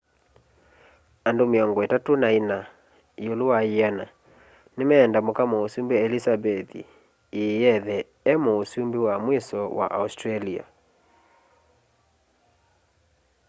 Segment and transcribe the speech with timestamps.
[1.27, 2.57] andũ mĩongo itatũ na ĩna
[3.23, 4.05] yĩũlũ wa yĩana
[4.75, 6.71] nĩmenda mũka mũsũmbĩ elizabeth
[7.41, 7.97] ĩĩ ethe
[8.31, 10.63] e mũsũmbĩ wa mwĩso wa australia